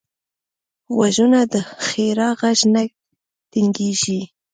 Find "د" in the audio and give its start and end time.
1.51-1.53